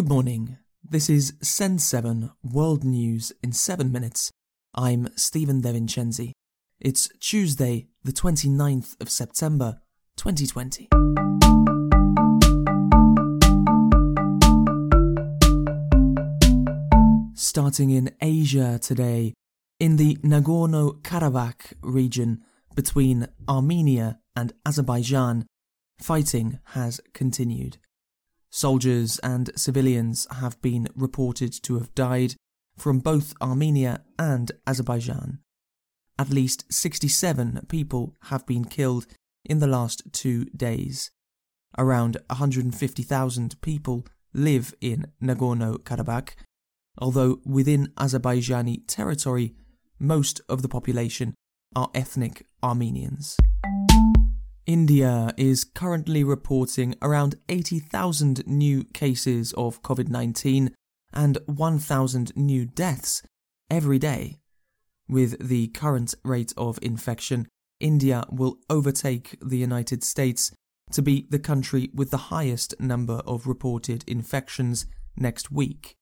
[0.00, 0.56] Good morning.
[0.82, 4.30] This is Send 7 World News in 7 minutes.
[4.74, 6.32] I'm Stephen DeVincenzi.
[6.80, 9.82] It's Tuesday, the 29th of September,
[10.16, 10.88] 2020.
[17.34, 19.34] Starting in Asia today,
[19.78, 22.40] in the Nagorno Karabakh region
[22.74, 25.44] between Armenia and Azerbaijan,
[26.00, 27.76] fighting has continued.
[28.50, 32.34] Soldiers and civilians have been reported to have died
[32.76, 35.38] from both Armenia and Azerbaijan.
[36.18, 39.06] At least 67 people have been killed
[39.44, 41.10] in the last two days.
[41.78, 46.30] Around 150,000 people live in Nagorno Karabakh,
[46.98, 49.54] although within Azerbaijani territory,
[49.98, 51.34] most of the population
[51.76, 53.36] are ethnic Armenians.
[54.66, 60.74] India is currently reporting around 80,000 new cases of COVID 19
[61.12, 63.22] and 1,000 new deaths
[63.70, 64.36] every day.
[65.08, 67.48] With the current rate of infection,
[67.80, 70.52] India will overtake the United States
[70.92, 75.96] to be the country with the highest number of reported infections next week.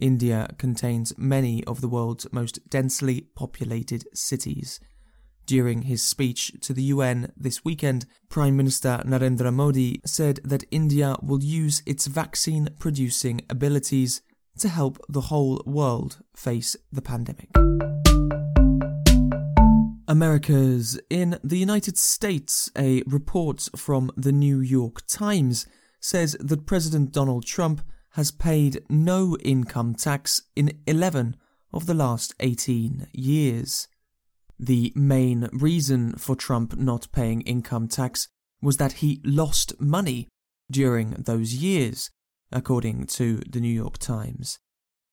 [0.00, 4.80] India contains many of the world's most densely populated cities.
[5.46, 11.16] During his speech to the UN this weekend, Prime Minister Narendra Modi said that India
[11.22, 14.22] will use its vaccine producing abilities
[14.58, 17.50] to help the whole world face the pandemic.
[20.08, 25.66] America's in the United States, a report from the New York Times
[26.00, 31.36] says that President Donald Trump has paid no income tax in 11
[31.72, 33.88] of the last 18 years.
[34.58, 38.28] The main reason for Trump not paying income tax
[38.62, 40.28] was that he lost money
[40.70, 42.10] during those years,
[42.52, 44.58] according to the New York Times.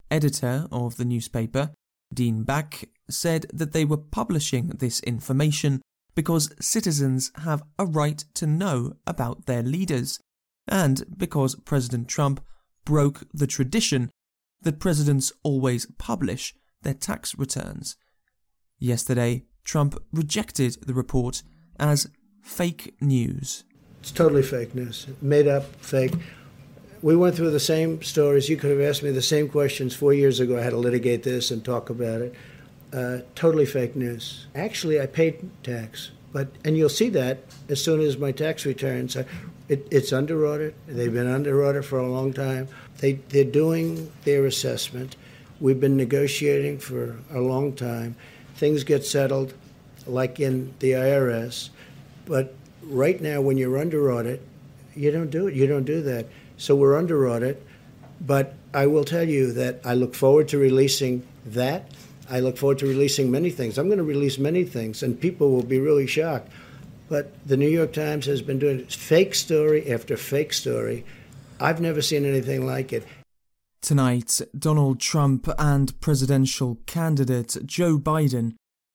[0.09, 1.71] Editor of the newspaper,
[2.13, 5.81] Dean Baquet, said that they were publishing this information
[6.15, 10.19] because citizens have a right to know about their leaders,
[10.67, 12.43] and because President Trump
[12.85, 14.09] broke the tradition
[14.61, 17.95] that presidents always publish their tax returns.
[18.81, 21.43] Yesterday, Trump rejected the report
[21.79, 22.09] as
[22.41, 23.63] fake news.
[23.99, 26.13] It's totally fake news, made up, fake.
[27.03, 28.49] We went through the same stories.
[28.49, 30.57] You could have asked me the same questions four years ago.
[30.57, 32.33] I had to litigate this and talk about it.
[32.91, 34.47] Uh, totally fake news.
[34.55, 39.15] Actually, I paid tax, but and you'll see that as soon as my tax returns.
[39.15, 39.27] Are,
[39.69, 40.73] it, it's under audit.
[40.87, 42.67] They've been under audit for a long time.
[42.97, 45.17] They they're doing their assessment.
[45.59, 48.15] We've been negotiating for a long time
[48.55, 49.53] things get settled,
[50.05, 51.69] like in the IRS.
[52.25, 52.53] But
[52.83, 54.41] right now, when you're under audit,
[54.95, 55.53] you don't do it.
[55.53, 56.27] You don't do that.
[56.57, 57.65] So we're under audit.
[58.19, 61.89] But I will tell you that I look forward to releasing that.
[62.29, 63.77] I look forward to releasing many things.
[63.77, 66.49] I'm going to release many things, and people will be really shocked.
[67.09, 71.03] But the New York Times has been doing fake story after fake story.
[71.59, 73.05] I've never seen anything like it.
[73.81, 78.53] Tonight, Donald Trump and presidential candidate Joe Biden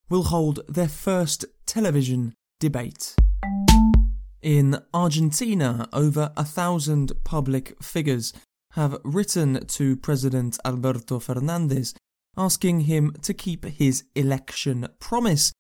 [0.09, 3.17] will hold their first television debate.
[4.43, 8.33] In Argentina, over a thousand public figures
[8.73, 11.93] have written to President Alberto Fernandez
[12.37, 15.53] asking him to keep his election promise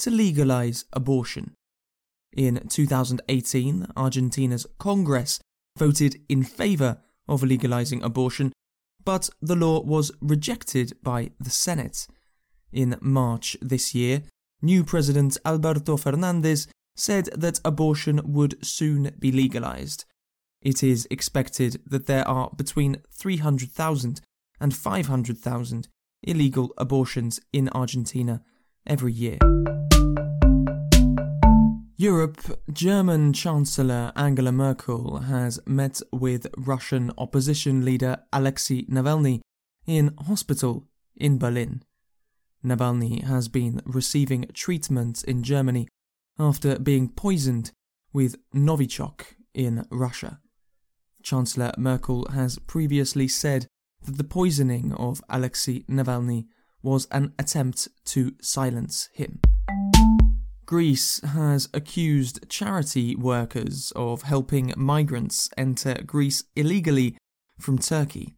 [0.00, 1.52] to legalize abortion.
[2.36, 5.38] In 2018, Argentina's Congress
[5.78, 6.98] voted in favor
[7.28, 8.52] of legalizing abortion
[9.04, 12.06] but the law was rejected by the Senate.
[12.72, 14.22] In March this year,
[14.62, 20.04] new President Alberto Fernandez said that abortion would soon be legalized.
[20.60, 24.20] It is expected that there are between 300,000
[24.60, 25.88] and 500,000
[26.22, 28.42] illegal abortions in Argentina
[28.86, 29.38] every year.
[31.96, 32.40] Europe,
[32.72, 39.40] German Chancellor Angela Merkel has met with Russian opposition leader Alexei Navalny
[39.86, 41.82] in hospital in Berlin.
[42.64, 45.86] Navalny has been receiving treatment in Germany
[46.38, 47.72] after being poisoned
[48.12, 50.40] with Novichok in Russia.
[51.22, 53.66] Chancellor Merkel has previously said
[54.04, 56.46] that the poisoning of Alexei Navalny
[56.82, 59.40] was an attempt to silence him.
[60.72, 67.14] Greece has accused charity workers of helping migrants enter Greece illegally
[67.58, 68.36] from Turkey.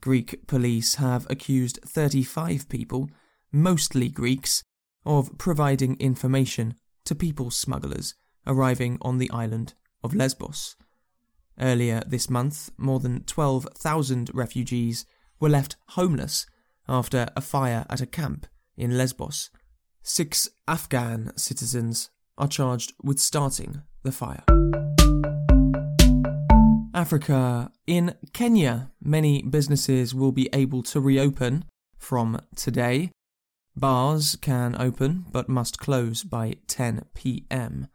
[0.00, 3.10] Greek police have accused 35 people,
[3.52, 4.62] mostly Greeks,
[5.04, 6.74] of providing information
[7.04, 8.14] to people smugglers
[8.46, 10.74] arriving on the island of Lesbos.
[11.60, 15.04] Earlier this month, more than 12,000 refugees
[15.38, 16.46] were left homeless
[16.88, 19.50] after a fire at a camp in Lesbos.
[20.02, 24.44] Six Afghan citizens are charged with starting the fire.
[26.94, 27.70] Africa.
[27.86, 31.64] In Kenya, many businesses will be able to reopen
[31.96, 33.10] from today.
[33.76, 37.86] Bars can open but must close by 10 pm.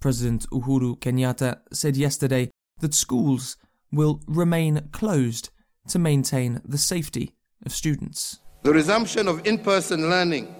[0.00, 2.50] President Uhuru Kenyatta said yesterday
[2.80, 3.58] that schools
[3.92, 5.50] will remain closed
[5.88, 7.34] to maintain the safety
[7.66, 8.40] of students.
[8.62, 10.54] The resumption of in person learning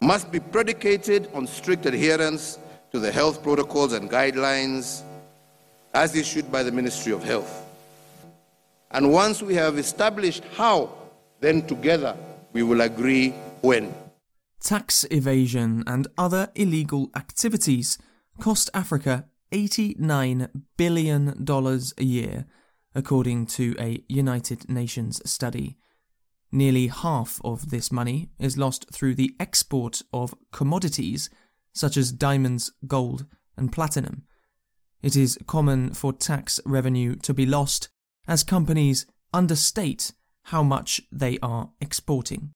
[0.00, 2.58] must be predicated on strict adherence
[2.92, 5.02] to the health protocols and guidelines
[5.92, 7.66] as issued by the Ministry of Health.
[8.90, 10.90] And once we have established how,
[11.40, 12.16] then together
[12.52, 13.30] we will agree
[13.60, 13.94] when.
[14.60, 17.98] Tax evasion and other illegal activities
[18.40, 21.46] cost Africa $89 billion
[21.98, 22.46] a year,
[22.94, 25.76] according to a United Nations study.
[26.52, 31.30] Nearly half of this money is lost through the export of commodities
[31.72, 33.26] such as diamonds, gold,
[33.56, 34.24] and platinum.
[35.02, 37.88] It is common for tax revenue to be lost
[38.26, 40.12] as companies understate
[40.44, 42.52] how much they are exporting.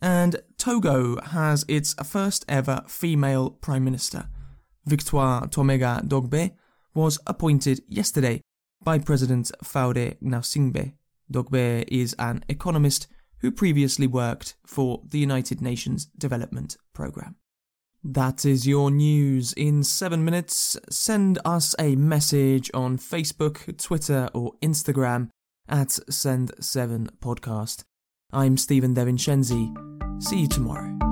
[0.00, 4.28] And Togo has its first ever female Prime Minister.
[4.86, 6.52] Victoire Tomega Dogbe
[6.94, 8.40] was appointed yesterday
[8.82, 10.94] by President Faure Gnassingbé.
[11.32, 13.08] Dogbe is an economist
[13.40, 17.36] who previously worked for the United Nations Development Programme.
[18.04, 20.76] That is your news in seven minutes.
[20.90, 25.30] Send us a message on Facebook, Twitter, or Instagram
[25.68, 27.84] at Send7 Podcast.
[28.32, 30.22] I'm Stephen Devincenzi.
[30.22, 31.11] See you tomorrow.